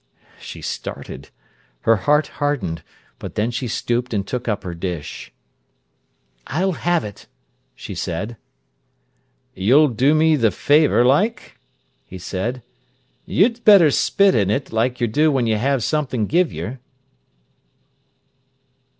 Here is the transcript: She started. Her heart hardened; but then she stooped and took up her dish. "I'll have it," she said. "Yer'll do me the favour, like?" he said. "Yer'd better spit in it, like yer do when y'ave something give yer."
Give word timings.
She 0.39 0.63
started. 0.63 1.29
Her 1.81 1.95
heart 1.97 2.25
hardened; 2.41 2.81
but 3.19 3.35
then 3.35 3.51
she 3.51 3.67
stooped 3.67 4.15
and 4.15 4.25
took 4.25 4.47
up 4.47 4.63
her 4.63 4.73
dish. 4.73 5.31
"I'll 6.47 6.71
have 6.71 7.03
it," 7.03 7.27
she 7.75 7.93
said. 7.93 8.35
"Yer'll 9.53 9.89
do 9.89 10.15
me 10.15 10.35
the 10.35 10.49
favour, 10.49 11.05
like?" 11.05 11.59
he 12.03 12.17
said. 12.17 12.63
"Yer'd 13.27 13.63
better 13.63 13.91
spit 13.91 14.33
in 14.33 14.49
it, 14.49 14.73
like 14.73 14.99
yer 14.99 15.05
do 15.05 15.31
when 15.31 15.45
y'ave 15.45 15.81
something 15.81 16.25
give 16.25 16.51
yer." 16.51 16.79